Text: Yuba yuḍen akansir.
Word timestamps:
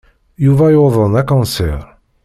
Yuba 0.45 0.65
yuḍen 0.73 1.13
akansir. 1.21 1.81